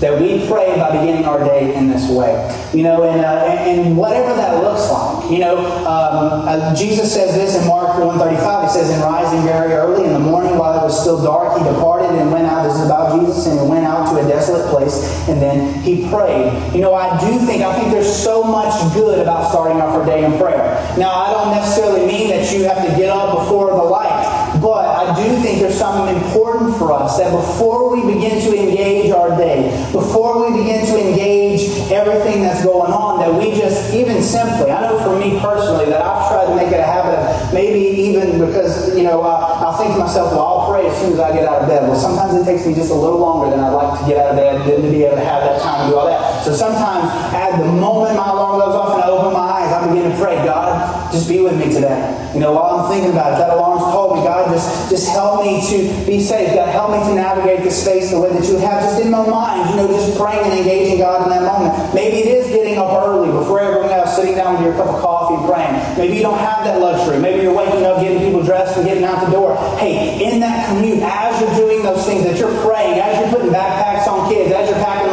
[0.01, 2.35] That we pray by beginning our day in this way.
[2.73, 5.31] You know, and, uh, and, and whatever that looks like.
[5.31, 8.63] You know, um, uh, Jesus says this in Mark 135.
[8.63, 11.63] He says, In rising very early in the morning while it was still dark, he
[11.63, 12.63] departed and went out.
[12.63, 16.09] This is about Jesus, and he went out to a desolate place, and then he
[16.09, 16.51] prayed.
[16.73, 20.05] You know, I do think, I think there's so much good about starting off our
[20.05, 20.75] day in prayer.
[20.97, 24.14] Now, I don't necessarily mean that you have to get up before the light.
[24.61, 29.11] But I do think there's something important for us that before we begin to engage
[29.11, 34.21] our day, before we begin to engage everything that's going on, that we just, even
[34.21, 37.53] simply, I know for me personally that I've tried to make it a habit of
[37.53, 41.13] maybe even because, you know, I, I'll think to myself, well, I'll pray as soon
[41.13, 41.83] as I get out of bed.
[41.87, 44.31] Well, sometimes it takes me just a little longer than I'd like to get out
[44.31, 46.43] of bed and to be able to have that time to do all that.
[46.43, 49.54] So sometimes at the moment my alarm goes off and I open my eyes,
[49.85, 52.09] I begin to pray, God, just be with me today.
[52.33, 55.45] You know, while I'm thinking about it, that alarm's called me, God, just, just help
[55.45, 55.77] me to
[56.09, 56.57] be safe.
[56.57, 59.21] God, help me to navigate the space the way that you have just in my
[59.21, 61.93] mind, you know, just praying and engaging God in that moment.
[61.93, 65.01] Maybe it is getting up early before everyone else, sitting down with your cup of
[65.05, 65.77] coffee and praying.
[66.01, 67.21] Maybe you don't have that luxury.
[67.21, 69.53] Maybe you're waking up, getting people dressed, and getting out the door.
[69.77, 73.53] Hey, in that commute, as you're doing those things, that you're praying, as you're putting
[73.53, 75.04] backpacks on kids, as you're packing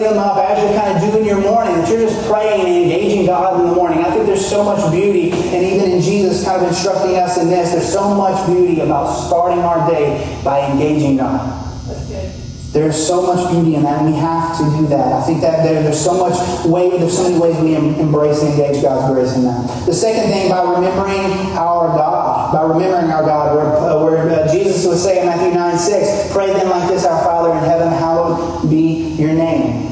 [0.00, 3.26] them up, as you're kind of doing your morning, that you're just praying and engaging
[3.26, 4.04] God in the morning.
[4.04, 7.48] I think there's so much beauty, and even in Jesus kind of instructing us in
[7.48, 11.62] this, there's so much beauty about starting our day by engaging God.
[12.72, 15.22] There's so much beauty in that, and we have to do that.
[15.22, 18.52] I think that there, there's so much way, there's so many ways we embrace and
[18.52, 19.86] engage God's grace in that.
[19.86, 22.05] The second thing, by remembering our God,
[22.52, 26.32] by remembering our God, where, uh, where uh, Jesus would say in Matthew 9 6,
[26.32, 29.86] pray then like this, our Father in heaven, hallowed be your name.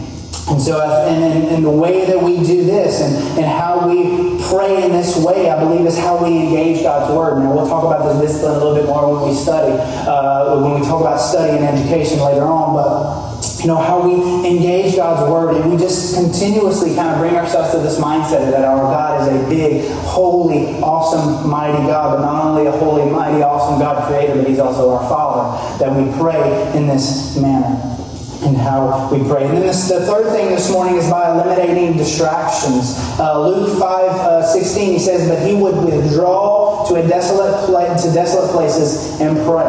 [0.47, 4.39] And so, and, and, and, the way that we do this and, and how we
[4.51, 7.39] pray in this way, I believe, is how we engage God's Word.
[7.39, 10.79] Now, we'll talk about this discipline a little bit more when we study, uh, when
[10.81, 12.75] we talk about study and education later on.
[12.75, 13.34] But,
[13.65, 17.73] you know, how we engage God's Word and we just continuously kind of bring ourselves
[17.73, 22.19] to this mindset that our God is a big, holy, awesome, mighty God.
[22.19, 25.79] But not only a holy, mighty, awesome God creator, but He's also our Father.
[25.79, 28.04] That we pray in this manner
[28.45, 29.45] and how we pray.
[29.45, 32.95] And then this, the third thing this morning is by eliminating distractions.
[33.19, 38.03] Uh, Luke 5 uh, 16, he says, But he would withdraw to a desolate place,
[38.03, 39.65] to desolate places and pray.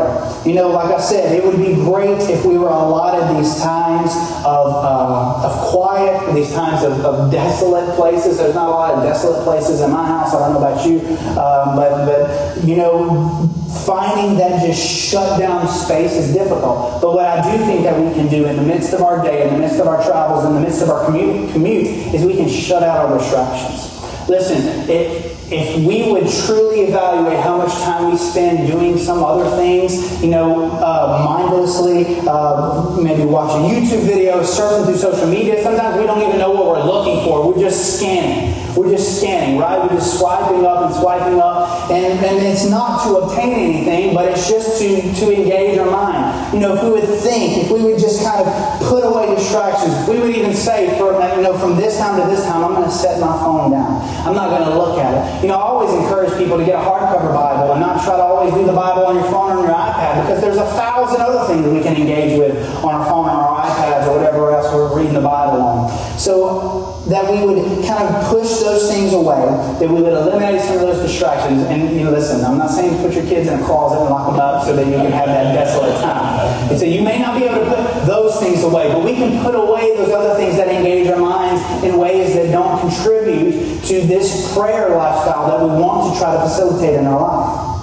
[0.46, 4.12] You know, like I said, it would be great if we were allotted these times
[4.46, 8.38] of, uh, of quiet, these times of, of, desolate places.
[8.38, 10.34] There's not a lot of desolate places in my house.
[10.34, 11.00] I don't know about you.
[11.40, 13.50] Um, but, but, you know,
[13.86, 17.02] finding that just shut down space is difficult.
[17.02, 19.48] But what I do think that we can do in the midst of our day,
[19.48, 22.36] in the midst of our travels, in the midst of our commute, commute is we
[22.36, 23.92] can shut out our distractions.
[24.28, 30.22] Listen, if we would truly evaluate how much time we spend doing some other things,
[30.24, 36.08] you know, uh, mindlessly, uh, maybe watching YouTube videos, surfing through social media, sometimes we
[36.08, 37.52] don't even know what we're looking for.
[37.52, 38.55] We're just scanning.
[38.76, 39.80] We're just scanning, right?
[39.80, 41.90] We're just swiping up and swiping up.
[41.90, 46.54] And, and it's not to obtain anything, but it's just to, to engage our mind.
[46.54, 48.52] You know, if we would think, if we would just kind of
[48.84, 52.44] put away distractions, we would even say, for, you know, from this time to this
[52.46, 54.02] time, I'm going to set my phone down.
[54.28, 55.44] I'm not going to look at it.
[55.44, 58.24] You know, I always encourage people to get a hardcover Bible and not try to
[58.24, 61.22] always do the Bible on your phone or on your iPad because there's a thousand
[61.22, 64.96] other things we can engage with on our phone or our iPads whatever else we're,
[64.96, 65.92] reading the Bible on.
[66.18, 69.44] So that we would kind of push those things away,
[69.80, 71.64] that we would eliminate some of those distractions.
[71.64, 74.32] And you know, listen, I'm not saying put your kids in a closet and lock
[74.32, 76.72] them up so that you can have that desolate time.
[76.72, 79.44] And so you may not be able to put those things away, but we can
[79.44, 84.02] put away those other things that engage our minds in ways that don't contribute to
[84.08, 87.76] this prayer lifestyle that we want to try to facilitate in our life.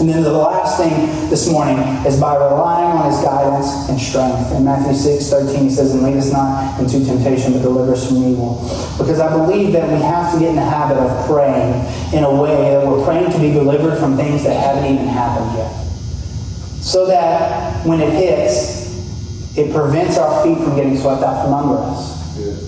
[0.00, 1.76] And then the last thing this morning
[2.06, 2.79] is by relying
[3.88, 4.52] and strength.
[4.52, 8.06] In Matthew 6, 13, he says, And lead us not into temptation, but deliver us
[8.08, 8.60] from evil.
[8.98, 11.74] Because I believe that we have to get in the habit of praying
[12.14, 15.56] in a way that we're praying to be delivered from things that haven't even happened
[15.56, 15.72] yet.
[16.82, 18.80] So that when it hits,
[19.56, 22.09] it prevents our feet from getting swept out from under us.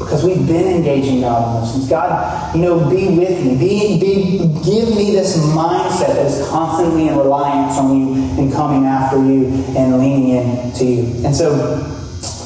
[0.05, 1.89] Because we've been engaging God in those things.
[1.89, 3.57] God, you know, be with me.
[3.57, 8.85] Be, be, give me this mindset that is constantly in reliance on you and coming
[8.85, 9.47] after you
[9.77, 11.27] and leaning in to you.
[11.27, 12.02] And so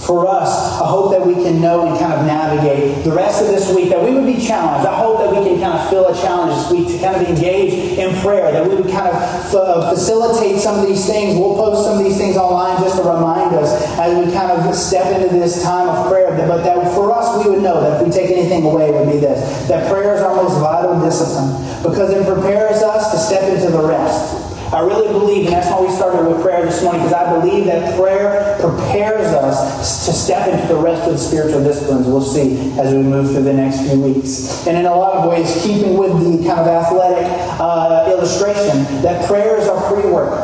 [0.07, 3.49] for us, I hope that we can know and kind of navigate the rest of
[3.49, 4.87] this week, that we would be challenged.
[4.87, 7.27] I hope that we can kind of feel a challenge this week to kind of
[7.27, 9.15] engage in prayer, that we would kind of
[9.55, 11.37] uh, facilitate some of these things.
[11.37, 14.75] We'll post some of these things online just to remind us as we kind of
[14.75, 16.31] step into this time of prayer.
[16.47, 19.13] But that for us, we would know that if we take anything away, it would
[19.13, 21.51] be this that prayer is our most vital discipline
[21.83, 24.56] because it prepares us to step into the rest.
[24.73, 27.67] I really believe, and that's why we started with prayer this morning, because I believe
[27.67, 32.73] that prayer prepares us to step into the rest of the spiritual disciplines we'll see
[32.79, 34.67] as we move through the next few weeks.
[34.67, 37.27] And in a lot of ways, keeping with the kind of athletic
[37.61, 40.35] uh, illustration, that prayer is our pre work.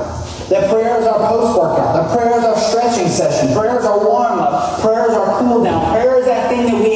[0.49, 1.95] That prayer is our post workout.
[1.97, 3.53] That prayer is our stretching session.
[3.55, 4.81] Prayer is our warm up.
[4.83, 5.93] Prayer is our cool down.
[5.93, 6.93] Prayer is that thing that we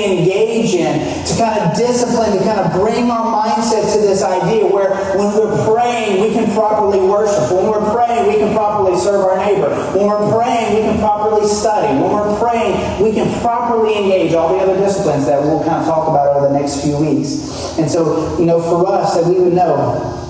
[1.26, 5.34] to kind of discipline, to kind of bring our mindset to this idea where when
[5.34, 7.50] we're praying, we can properly worship.
[7.52, 9.70] When we're praying, we can properly serve our neighbor.
[9.96, 11.88] When we're praying, we can properly study.
[12.00, 15.86] When we're praying, we can properly engage all the other disciplines that we'll kind of
[15.86, 17.78] talk about over the next few weeks.
[17.78, 20.25] And so, you know, for us, that we would know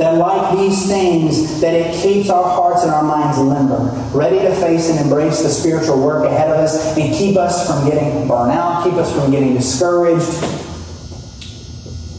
[0.00, 4.54] that like these things, that it keeps our hearts and our minds limber, ready to
[4.54, 8.50] face and embrace the spiritual work ahead of us and keep us from getting burnt
[8.50, 10.40] out, keep us from getting discouraged.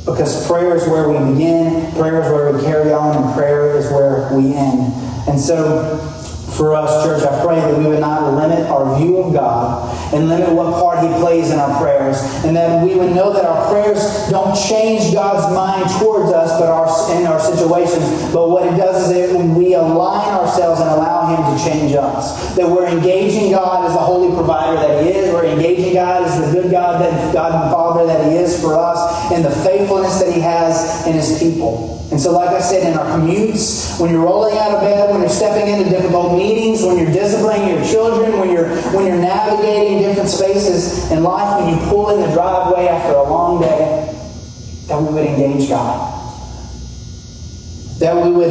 [0.06, 3.90] Because prayer is where we begin, prayer is where we carry on, and prayer is
[3.92, 4.94] where we end.
[5.28, 6.11] And so
[6.58, 10.28] for us, church, I pray that we would not limit our view of God and
[10.28, 13.70] limit what part He plays in our prayers, and that we would know that our
[13.70, 18.04] prayers don't change God's mind towards us, but our in our situations.
[18.34, 22.56] But what it does is that we align ourselves and allow Him to change us.
[22.56, 25.32] That we're engaging God as the holy provider that He is.
[25.34, 28.78] We're engaging God as the good God that God and Father that He is for
[28.78, 31.98] us, and the faithfulness that He has in His people.
[32.12, 35.22] And so, like I said, in our commutes, when you're rolling out of bed, when
[35.22, 40.00] you're stepping into difficult meetings, when you're disciplining your children, when you're when you're navigating
[40.00, 44.10] different spaces in life, when you pull in the driveway after a long day,
[44.88, 46.18] that we would engage God.
[48.00, 48.50] That we would,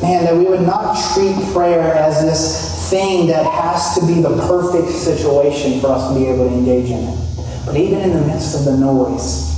[0.00, 4.36] man, that we would not treat prayer as this thing that has to be the
[4.46, 7.18] perfect situation for us to be able to engage in it.
[7.66, 9.50] But even in the midst of the noise,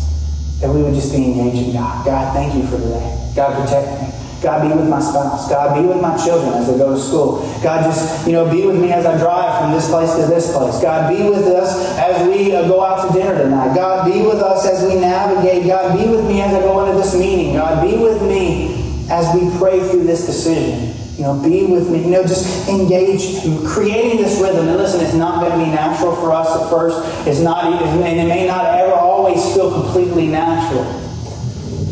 [0.61, 2.07] that we would just be engaging God.
[2.07, 3.33] God, thank you for today.
[3.37, 4.24] God protect me.
[4.45, 5.49] God be with my spouse.
[5.49, 7.41] God be with my children as they go to school.
[7.63, 10.53] God just, you know, be with me as I drive from this place to this
[10.53, 10.83] place.
[10.83, 13.75] God be with us as we uh, go out to dinner tonight.
[13.75, 15.67] God be with us as we navigate.
[15.67, 17.55] God be with me as I go into this meeting.
[17.55, 20.95] God be with me as we pray through this decision.
[21.17, 22.05] You know, be with me.
[22.05, 24.69] You know, just engage in creating this rhythm.
[24.69, 27.01] And listen, it's not going to be natural for us at first.
[27.27, 31.01] It's not, and it may not ever always feel completely natural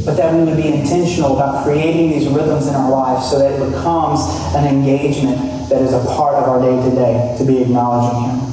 [0.05, 3.53] but that we would be intentional about creating these rhythms in our lives so that
[3.53, 4.20] it becomes
[4.57, 5.38] an engagement
[5.68, 8.53] that is a part of our day to day to be acknowledging Him.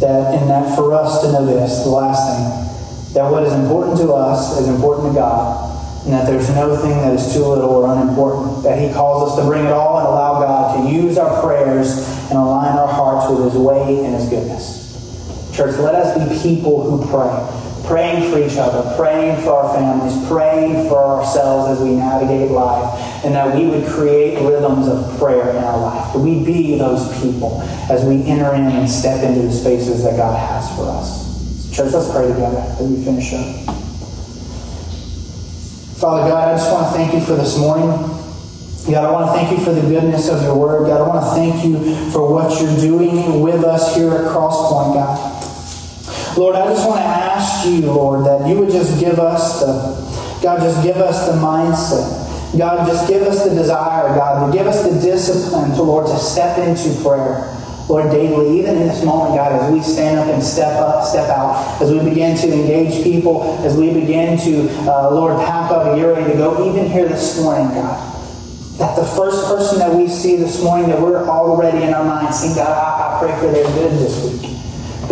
[0.00, 3.96] That, and that for us to know this, the last thing, that what is important
[3.98, 7.70] to us is important to God, and that there's no thing that is too little
[7.70, 8.64] or unimportant.
[8.64, 11.96] That He calls us to bring it all and allow God to use our prayers
[12.28, 14.82] and align our hearts with His way and His goodness.
[15.54, 20.28] Church, let us be people who pray praying for each other, praying for our families,
[20.28, 25.50] praying for ourselves as we navigate life, and that we would create rhythms of prayer
[25.50, 26.12] in our life.
[26.12, 30.16] That we be those people as we enter in and step into the spaces that
[30.16, 31.22] God has for us.
[31.74, 33.76] Church, let's pray together as we finish up.
[35.98, 37.88] Father God, I just want to thank you for this morning.
[38.90, 40.88] God, I want to thank you for the goodness of your word.
[40.88, 44.94] God, I want to thank you for what you're doing with us here at Crosspoint,
[44.94, 45.51] God.
[46.36, 50.40] Lord, I just want to ask you, Lord, that you would just give us the,
[50.42, 52.58] God, just give us the mindset.
[52.58, 56.16] God, just give us the desire, God, to give us the discipline to, Lord, to
[56.18, 57.56] step into prayer.
[57.88, 61.28] Lord, daily, even in this moment, God, as we stand up and step up, step
[61.28, 65.86] out, as we begin to engage people, as we begin to, uh, Lord, pack up
[65.86, 67.98] and get ready to go, even here this morning, God,
[68.78, 72.40] that the first person that we see this morning, that we're already in our minds
[72.40, 74.51] saying, God, I, I pray for their good this week.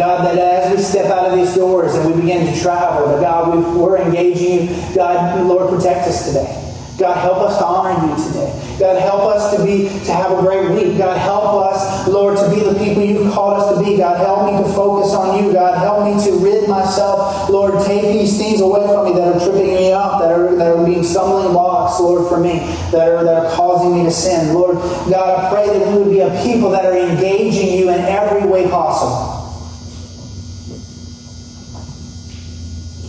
[0.00, 3.20] God, that as we step out of these doors and we begin to travel, that
[3.20, 4.94] God, we, we're engaging you.
[4.94, 6.56] God, Lord, protect us today.
[6.96, 8.76] God, help us to honor you today.
[8.78, 10.96] God, help us to be to have a great week.
[10.96, 13.98] God, help us, Lord, to be the people you've called us to be.
[13.98, 15.52] God, help me to focus on you.
[15.52, 17.50] God, help me to rid myself.
[17.50, 20.76] Lord, take these things away from me that are tripping me up, that are that
[20.76, 24.54] are being stumbling blocks, Lord, for me, that are that are causing me to sin.
[24.54, 24.76] Lord,
[25.12, 28.48] God, I pray that we would be a people that are engaging you in every
[28.48, 29.39] way possible.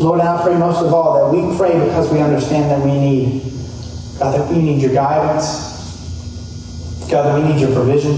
[0.02, 3.52] Lord, I pray most of all that we pray because we understand that we need
[4.22, 5.72] God, that we need your guidance.
[7.10, 8.18] God, that we need your provision.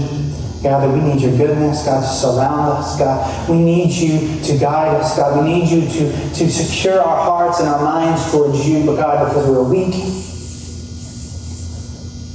[0.62, 1.86] God, that we need your goodness.
[1.86, 2.98] God, to surround us.
[2.98, 5.16] God, we need you to guide us.
[5.16, 8.96] God, we need you to, to secure our hearts and our minds towards you, but
[8.96, 9.94] God, because we're weak.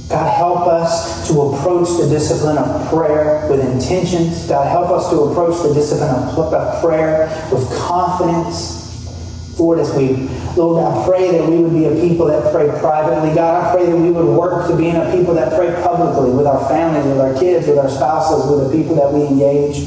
[0.08, 4.48] God, help us to approach the discipline of prayer with intentions.
[4.48, 8.79] God, help us to approach the discipline of prayer with confidence.
[9.60, 10.16] Lord, as we,
[10.56, 13.34] Lord, I pray that we would be a people that pray privately.
[13.34, 16.46] God, I pray that we would work to being a people that pray publicly with
[16.46, 19.84] our families, with our kids, with our spouses, with the people that we engage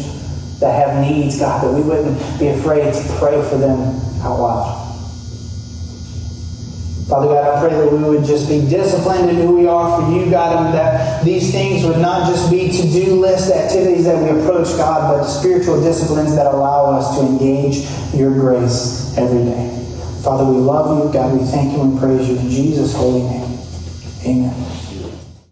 [0.59, 4.79] that have needs, God, that we wouldn't be afraid to pray for them out loud.
[7.09, 10.11] Father God, I pray that we would just be disciplined in who we are for
[10.11, 14.21] you, God, and that these things would not just be to do list activities that
[14.21, 19.69] we approach, God, but spiritual disciplines that allow us to engage your grace every day.
[20.23, 21.13] Father, we love you.
[21.13, 23.59] God, we thank you and praise you in Jesus' holy name.
[24.25, 24.82] Amen.